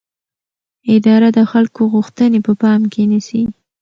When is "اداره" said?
0.95-1.29